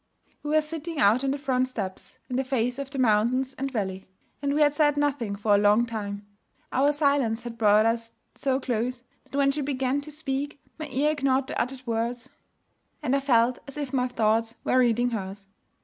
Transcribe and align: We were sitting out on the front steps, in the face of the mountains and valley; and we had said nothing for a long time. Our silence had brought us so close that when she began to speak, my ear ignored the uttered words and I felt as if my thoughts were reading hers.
We 0.41 0.49
were 0.49 0.61
sitting 0.61 0.97
out 0.97 1.23
on 1.23 1.29
the 1.29 1.37
front 1.37 1.67
steps, 1.67 2.17
in 2.27 2.35
the 2.35 2.43
face 2.43 2.79
of 2.79 2.89
the 2.89 2.97
mountains 2.97 3.53
and 3.59 3.69
valley; 3.69 4.07
and 4.41 4.51
we 4.55 4.61
had 4.61 4.73
said 4.73 4.97
nothing 4.97 5.35
for 5.35 5.53
a 5.53 5.59
long 5.59 5.85
time. 5.85 6.25
Our 6.71 6.91
silence 6.91 7.43
had 7.43 7.55
brought 7.55 7.85
us 7.85 8.13
so 8.33 8.59
close 8.59 9.03
that 9.25 9.37
when 9.37 9.51
she 9.51 9.61
began 9.61 10.01
to 10.01 10.09
speak, 10.11 10.59
my 10.79 10.87
ear 10.87 11.11
ignored 11.11 11.45
the 11.45 11.61
uttered 11.61 11.85
words 11.85 12.29
and 13.03 13.15
I 13.15 13.19
felt 13.19 13.59
as 13.67 13.77
if 13.77 13.93
my 13.93 14.07
thoughts 14.07 14.55
were 14.63 14.79
reading 14.79 15.11
hers. 15.11 15.47